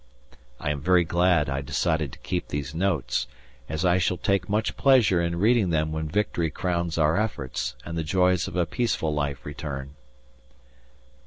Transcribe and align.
I 0.59 0.71
am 0.71 0.81
very 0.81 1.03
glad 1.03 1.47
I 1.47 1.61
decided 1.61 2.11
to 2.13 2.17
keep 2.17 2.47
these 2.47 2.73
notes, 2.73 3.27
as 3.69 3.85
I 3.85 3.99
shall 3.99 4.17
take 4.17 4.49
much 4.49 4.75
pleasure 4.75 5.21
in 5.21 5.35
reading 5.35 5.69
them 5.69 5.91
when 5.91 6.07
Victory 6.09 6.49
crowns 6.49 6.97
our 6.97 7.17
efforts 7.17 7.75
and 7.85 7.95
the 7.95 8.03
joys 8.03 8.47
of 8.47 8.55
a 8.55 8.65
peaceful 8.65 9.13
life 9.13 9.45
return. 9.45 9.93